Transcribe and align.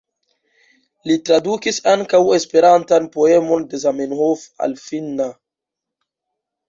Li 1.09 1.17
tradukis 1.29 1.77
ankaŭ 1.91 2.21
esperantan 2.37 3.05
poemon 3.17 3.67
de 3.75 3.83
Zamenhof 3.87 4.49
al 4.67 4.75
finna. 4.87 5.33